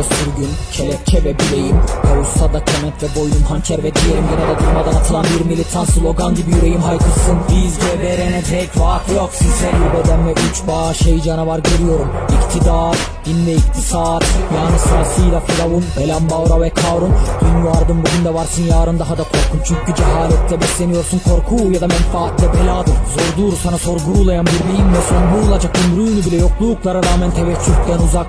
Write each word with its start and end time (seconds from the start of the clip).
Ve 0.00 0.14
sürgün, 0.14 0.50
kelepçe 0.72 1.24
ve 1.24 1.38
bileğim. 1.38 1.76
Kavuşsa 2.02 2.52
da 2.52 2.64
kemet 2.64 3.02
ve 3.02 3.20
boynum 3.20 3.42
hançer 3.48 3.78
ve 3.78 3.94
diyelim 3.94 4.24
Yine 4.30 4.48
de 4.48 4.60
durmadan 4.60 5.00
atılan 5.00 5.24
bir 5.24 5.46
militan 5.46 5.84
slogan 5.84 6.34
gibi 6.34 6.50
yüreğim 6.50 6.80
haykırsın. 6.80 7.38
Biz 7.50 7.78
geberene 7.78 8.42
tek 8.42 8.80
vaat 8.80 9.12
yok 9.16 9.30
size. 9.32 9.70
Bir 9.72 9.98
beden 9.98 10.26
ve 10.26 10.32
üç 10.32 10.66
bağış 10.68 11.06
hey 11.06 11.22
canavar 11.22 11.58
görüyorum. 11.58 12.08
İktidar, 12.36 12.96
din 13.24 13.46
ve 13.46 13.52
iktisat. 13.52 14.24
Yani 14.56 14.78
sırasıyla 14.78 15.40
firavun, 15.40 15.84
Elan 16.00 16.30
Bağra 16.30 16.60
ve 16.60 16.70
Karun. 16.70 17.14
Dün 17.40 17.66
vardın 17.66 18.04
bugün 18.04 18.24
de 18.24 18.34
varsın 18.34 18.62
yarın 18.62 18.98
daha 18.98 19.18
da 19.18 19.22
korkun. 19.22 19.60
Çünkü 19.64 19.94
cehalette 19.94 20.60
besleniyorsun 20.60 21.18
korku 21.18 21.72
ya 21.72 21.80
da 21.80 21.86
menfaatle 21.86 22.46
beladır. 22.52 22.94
Zordur 23.16 23.56
sana 23.62 23.78
sorgulayan 23.78 24.46
bir 24.46 24.68
beyin 24.68 24.92
ve 24.92 25.00
son 25.08 25.48
bulacak 25.48 25.76
ömrünü 25.78 26.26
bile 26.26 26.36
yokluklara 26.36 27.02
rağmen 27.02 27.30
teveccühten 27.30 27.98
uzak 28.08 28.26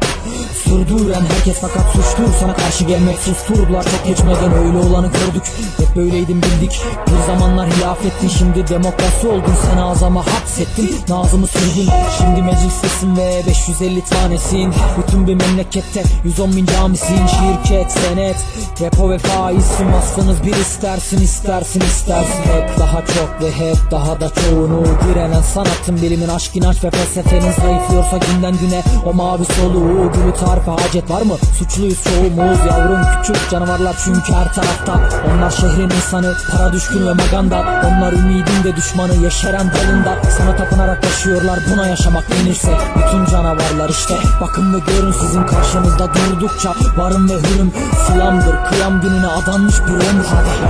Sürdüren 0.71 1.21
herkes 1.21 1.57
fakat 1.61 1.91
suçtur. 1.93 2.33
Sana 2.39 2.55
karşı 2.55 2.83
gelmek 2.83 3.19
susturdular. 3.19 3.83
Çok 3.83 4.05
geçmeden 4.05 4.53
öyle 4.53 4.77
olanı 4.77 5.07
gördük. 5.07 5.43
Hep 5.77 5.95
böyleydin 5.95 6.41
bildik. 6.41 6.81
Bir 7.07 7.25
zamanlar 7.33 7.67
hilafettin 7.67 8.27
şimdi 8.27 8.67
demokrasi 8.67 9.27
oldun. 9.27 9.53
Sen 9.65 9.77
azama 9.77 10.25
hapsettin. 10.27 10.95
Nazımı 11.09 11.47
sürdün. 11.47 11.89
Şimdi 12.17 12.41
meclistesin 12.41 13.17
ve 13.17 13.41
550 13.47 14.03
tanesin. 14.03 14.73
Bütün 14.97 15.27
bir 15.27 15.35
memlekette 15.35 16.03
110 16.23 16.55
bin 16.55 16.65
camisin. 16.65 17.27
Şirket, 17.27 17.91
senet, 17.91 18.37
repo 18.81 19.09
ve 19.09 19.17
faizsin. 19.17 19.93
Vasfınız 19.93 20.43
bir 20.43 20.55
istersin 20.55 21.21
istersin 21.21 21.81
istersin. 21.81 22.41
Hep 22.53 22.79
daha 22.79 23.05
çok 23.05 23.41
ve 23.41 23.51
hep 23.51 23.91
daha 23.91 24.21
da 24.21 24.29
çoğunu 24.29 24.83
Direnen 24.85 25.41
sanatın 25.41 26.01
bilimin 26.01 26.27
aşk 26.27 26.55
inanç 26.55 26.83
ve 26.83 26.89
felsefenin 26.89 27.51
Zayıflıyorsa 27.51 28.17
günden 28.17 28.57
güne 28.57 28.83
o 29.05 29.13
mavi 29.13 29.45
soluğu 29.45 30.11
Gülü 30.11 30.33
tarife 30.65 30.83
hacet 30.83 31.09
var 31.09 31.21
mı? 31.21 31.33
Suçluyuz 31.59 32.03
çoğumuz 32.03 32.59
yavrum. 32.65 33.01
Küçük 33.23 33.49
canavarlar 33.49 33.95
çünkü 34.05 34.33
her 34.33 34.53
tarafta. 34.53 34.99
Onlar 35.29 35.51
şehrin 35.51 35.89
insanı 35.89 36.33
para 36.51 36.73
düşkün 36.73 37.07
ve 37.07 37.13
maganda. 37.13 37.83
Onlar 37.87 38.13
ümidin 38.13 38.63
de 38.63 38.75
düşmanı 38.75 39.15
yeşeren 39.15 39.71
dalında. 39.73 40.17
Sana 40.37 40.55
tapınarak 40.55 41.03
yaşıyorlar 41.03 41.59
buna 41.73 41.87
yaşamak 41.87 42.25
denirse 42.31 42.77
Bütün 42.95 43.25
canavarlar 43.25 43.89
işte 43.89 44.17
bakın 44.41 44.73
ve 44.73 44.79
görün 44.79 45.11
sizin 45.11 45.43
karşınızda 45.43 46.09
durdukça. 46.13 46.73
Varım 46.97 47.29
ve 47.29 47.33
hürüm 47.33 47.71
selamdır 48.07 48.55
kıyam 48.69 49.01
gününe 49.01 49.27
adanmış 49.27 49.75
bir 49.79 49.93
ömür. 49.93 50.25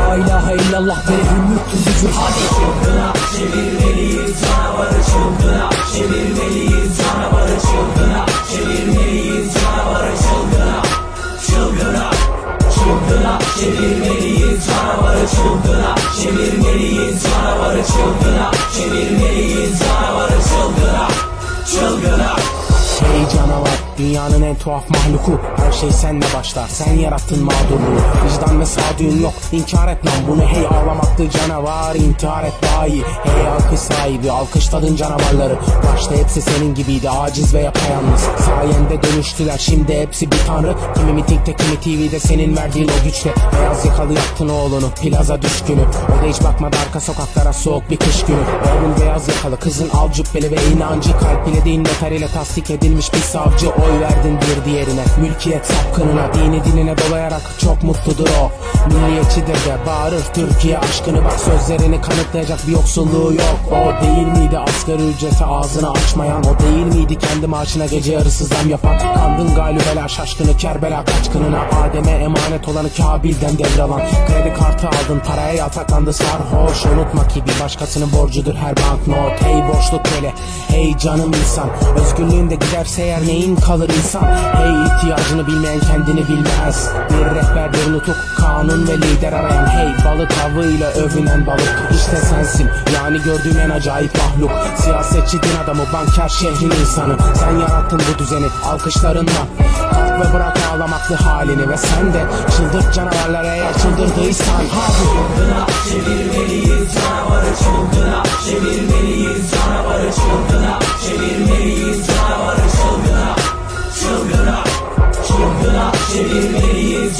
La 0.10 0.16
ilahe 0.16 0.56
illallah 0.56 0.98
böyle 1.10 1.24
hürmüktür 1.24 1.92
gücü 1.94 2.08
Hadi. 2.16 2.34
Çılgına 2.50 3.14
çevirmeliyiz. 3.38 4.42
Canavarı 4.42 5.02
çılgına 5.04 5.70
Çevirmeliyiz. 5.94 6.98
Canavarı 6.98 7.60
çılgına 7.60 8.26
Çevirmeliyiz 8.52 9.01
çılgına. 15.42 15.96
Çevirmeliyiz 16.24 17.24
canavarı 17.24 17.84
çılgına. 17.84 18.52
Çevirmeliyiz 18.78 19.51
dünyanın 23.98 24.42
en 24.42 24.56
tuhaf 24.56 24.90
mahluku. 24.90 25.40
Her 25.58 25.72
şey 25.72 25.92
senle 25.92 26.26
başlar. 26.38 26.68
Sen 26.68 26.94
yarattın 26.94 27.44
mağdurluğu. 27.44 28.02
Vicdan 28.26 28.60
ve 28.60 28.66
sağduyun 28.66 29.22
yok. 29.22 29.34
İnkar 29.52 29.88
et 29.88 30.06
lan 30.06 30.14
bunu. 30.28 30.42
Hey 30.42 30.68
ağlamaktı 30.68 31.30
canavar. 31.30 31.96
İntihar 31.96 32.44
et 32.44 32.54
daha 32.64 32.88
iyi. 32.88 33.04
Hey 33.24 33.48
alkış 33.48 33.80
sahibi. 33.80 34.32
Alkışladın 34.32 34.96
canavarları. 34.96 35.56
Başta 35.94 36.16
hepsi 36.16 36.42
senin 36.42 36.76
gibiydi. 36.76 37.10
Aciz 37.10 37.54
ve 37.54 37.60
yapayalnız. 37.62 38.22
Sayende 38.46 39.04
dönüştüler. 39.04 39.58
Şimdi 39.58 40.00
hepsi 40.00 40.32
bir 40.32 40.40
tanrı. 40.48 40.76
Kimi 40.96 41.14
mitingde 41.14 41.56
kimi 41.56 41.80
TV'de 41.80 42.20
senin 42.20 42.58
verdiğin 42.58 42.88
o 42.88 43.04
güçle. 43.06 43.34
Beyaz 43.60 43.86
yakalı 43.86 44.14
yaptın 44.14 44.50
oğlunu. 44.50 44.90
Plaza 45.02 45.42
düşkünü. 45.42 45.82
O 45.82 46.24
da 46.24 46.28
hiç 46.28 46.44
bakmadı 46.44 46.78
arka 46.88 47.00
sokaklara. 47.00 47.54
Soğuk 47.54 47.90
bir 47.90 47.98
kış 47.98 48.26
günü. 48.26 48.38
Oğlun 48.38 49.02
beyaz 49.02 49.28
yakalı. 49.28 49.60
Kızın 49.60 49.90
al 49.90 50.12
cübbeli 50.12 50.52
ve 50.52 50.56
inancı. 50.76 51.12
Kalp 51.12 51.48
ile 51.48 51.66
değil 51.66 51.80
noter 51.80 52.12
ile 52.12 52.28
tasdik 52.28 52.70
edilmiş 52.70 53.14
bir 53.14 53.20
savcı 53.20 53.70
Oy 53.84 54.00
verdin 54.00 54.40
bir 54.42 54.66
diğerine 54.66 55.04
mülkiyet 55.22 55.66
sapkınına 55.66 56.34
Dini 56.34 56.64
diline 56.64 56.96
dolayarak 56.98 57.42
çok 57.62 57.84
mutludur 57.84 58.28
o. 58.42 58.52
Milliyetçidir 58.88 59.54
de 59.56 59.86
bağırır 59.88 60.24
Türkiye 60.34 60.80
aşkını 60.80 61.26
Bak 61.26 61.40
sözlerini 61.40 62.02
kanıtlayacak 62.02 62.68
bir 62.68 62.72
yoksulluğu 62.72 63.34
yok. 63.34 63.60
O 63.72 64.06
değil 64.06 64.28
miydi 64.28 64.60
asgari 64.60 65.10
ücrete 65.10 65.46
ağzını 65.46 65.92
açmayan? 65.92 66.44
O 66.44 66.60
değil 66.60 66.86
miydi 66.86 67.18
kendi 67.18 67.48
maaşına 67.48 67.86
gece 67.86 68.14
yarısı 68.14 68.46
zam 68.46 68.70
yapan? 68.70 68.98
Kandın 69.16 69.56
galibela 69.56 70.08
şaşkını 70.08 70.58
Kerbela 70.58 71.06
kaçkınına 71.06 71.62
Adem'e 71.84 72.12
emanet 72.12 72.68
olanı 72.68 72.88
Kabil'den 72.98 73.58
devralan. 73.58 74.00
Kredi 74.00 74.54
kartı 74.60 74.88
aldın 74.88 75.22
paraya 75.28 75.54
yataklandı 75.54 76.14
sarhoş 76.14 76.86
Unutma 76.86 77.28
ki 77.28 77.44
bir 77.46 77.64
başkasının 77.64 78.12
borcudur 78.12 78.56
her 78.56 78.76
banknot. 78.78 79.42
Hey 79.42 79.64
boşluk 79.70 80.02
böyle 80.16 80.34
hey 80.68 80.98
canım 80.98 81.32
insan 81.42 81.70
Özgürlüğün 81.96 82.50
de 82.50 82.56
giderse 82.56 83.02
eğer 83.02 83.28
neyin 83.28 83.56
kalır 83.56 83.71
insan. 83.80 84.24
Hey 84.54 84.84
ihtiyacını 84.86 85.48
bilmeyen 85.48 85.80
kendini 85.80 86.28
bilmez. 86.28 86.90
Bir 87.10 87.36
rehber 87.36 87.74
bir 87.74 87.94
nutuk 87.94 88.16
kanun 88.38 88.88
ve 88.88 88.98
lider 88.98 89.34
arayan. 89.34 89.68
Hey 89.68 89.94
balık 90.06 90.32
avıyla 90.46 90.92
övünen 90.92 91.46
balık. 91.46 91.78
İşte 91.92 92.18
sensin 92.18 92.70
yani 92.96 93.22
gördüğüm 93.24 93.60
en 93.60 93.70
acayip 93.70 94.12
mahluk. 94.18 94.52
Siyasetçi 94.78 95.44
din 95.44 95.56
adamı 95.64 95.84
banker 95.94 96.30
şehrin 96.30 96.72
insanı. 96.82 97.18
Sen 97.36 97.60
yarattın 97.60 98.02
bu 98.14 98.20
düzeni 98.20 98.48
alkışlarınla. 98.66 99.48
Kalk 99.92 100.30
ve 100.30 100.34
bırak 100.34 100.58
ağlamaklı 100.74 101.16
halini 101.16 101.70
ve 101.70 101.78
sen 101.78 102.14
de. 102.14 102.24
Çıldır 102.58 102.92
canavarlara 102.92 103.56
eğer 103.56 103.74
çıldırdıysan. 103.74 104.62
Hadi 104.72 105.91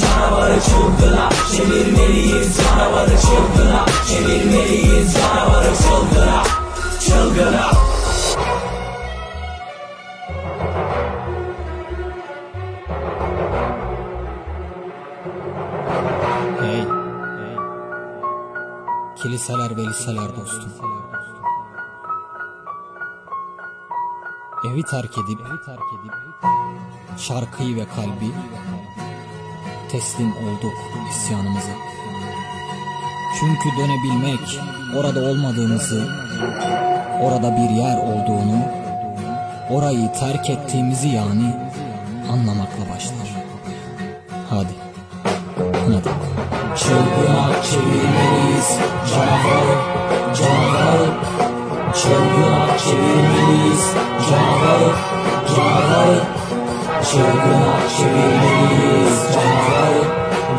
Canavarı 0.00 0.60
çılgına 0.60 1.28
Çevirmeliyiz 1.56 2.56
canavarı 2.56 3.20
çılgına 3.20 3.86
Çevirmeliyiz 4.08 5.14
canavarı 5.14 5.72
çılgına 5.76 6.42
Çılgına 7.00 7.70
Hey. 16.60 16.84
Kiliseler 19.22 19.76
ve 19.76 19.86
liseler 19.86 20.36
dostum. 20.36 20.72
Evi 24.70 24.82
terk 24.82 25.18
edip 25.18 25.40
Şarkıyı 27.16 27.76
ve 27.76 27.86
kalbi 27.96 28.32
Teslim 29.92 30.32
olduk 30.32 30.74
isyanımıza. 31.10 31.72
Çünkü 33.40 33.68
dönebilmek 33.78 34.60
Orada 34.96 35.20
olmadığımızı 35.20 36.08
Orada 37.22 37.56
bir 37.56 37.70
yer 37.76 37.96
olduğunu 37.96 38.62
Orayı 39.70 40.12
terk 40.12 40.50
ettiğimizi 40.50 41.08
yani 41.08 41.54
Anlamakla 42.32 42.94
başlar. 42.94 43.36
Hadi. 44.50 44.72
Hadi. 45.86 46.08
Çılgına 46.76 47.62
çevirmeliyiz. 47.62 48.78
Canavarı, 49.10 49.78
canavarı 50.34 51.10
Çılgına 51.94 52.78
çevirmeliyiz. 52.78 53.94
Canavarı, 54.30 54.92
canavarı 55.56 56.41
Çılgına 57.10 57.74
çevirmeliyiz 57.96 59.18
canavarı, 59.34 60.02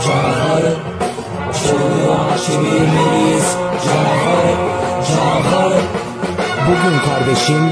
canavarı 0.06 0.74
Çılgına 1.54 2.38
çevirmeliyiz 2.38 3.58
canavarı, 3.86 4.56
canavarı 5.08 5.82
Bugün 6.68 7.00
kardeşim 7.00 7.70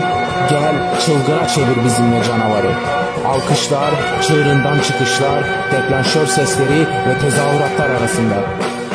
gel 0.49 0.99
çılgına 1.05 1.47
çevir 1.47 1.85
bizimle 1.85 2.23
canavarı 2.23 2.71
Alkışlar, 3.27 3.91
çığırından 4.21 4.79
çıkışlar, 4.79 5.43
deklanşör 5.71 6.25
sesleri 6.25 6.79
ve 6.79 7.19
tezahüratlar 7.21 7.89
arasında. 7.89 8.35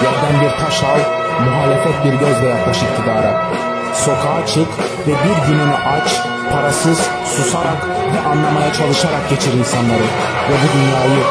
Yerden 0.04 0.40
bir 0.40 0.64
taş 0.64 0.82
al, 0.82 0.98
muhalefet 1.44 2.04
bir 2.04 2.26
gözle 2.26 2.46
yaklaş 2.46 2.82
iktidara. 2.82 3.65
Sokağa 4.04 4.46
çık 4.46 4.68
ve 5.06 5.12
bir 5.24 5.48
gününü 5.48 5.74
aç, 5.74 6.20
parasız, 6.52 6.98
susarak 7.36 7.88
ve 8.14 8.28
anlamaya 8.28 8.72
çalışarak 8.72 9.30
geçir 9.30 9.52
insanları. 9.52 10.06
Ve 10.48 10.54
bu 10.62 10.68
dünyayı 10.78 11.22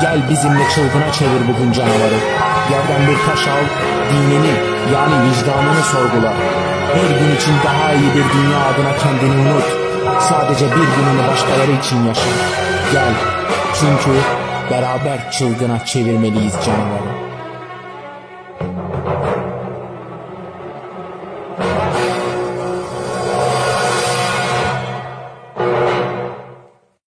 gel 0.00 0.30
bizimle 0.30 0.68
çılgına 0.74 1.12
çevir 1.12 1.42
bugün 1.48 1.72
canavarı. 1.72 2.20
Yerden 2.72 3.02
bir 3.08 3.18
taş 3.26 3.48
al, 3.48 3.64
dinini 4.12 4.54
yani 4.94 5.14
vicdanını 5.30 5.82
sorgula. 5.82 6.32
Her 6.94 7.10
gün 7.20 7.36
için 7.36 7.54
daha 7.64 7.92
iyi 7.92 8.10
bir 8.14 8.26
dünya 8.34 8.60
adına 8.70 8.96
kendini 9.02 9.50
unut. 9.50 9.64
Sadece 10.20 10.66
bir 10.66 10.88
gününü 10.96 11.28
başkaları 11.28 11.72
için 11.72 12.04
yaşa. 12.06 12.30
Gel 12.92 13.12
çünkü 13.74 14.18
beraber 14.70 15.30
çılgına 15.30 15.84
çevirmeliyiz 15.84 16.54
canavarı. 16.66 17.29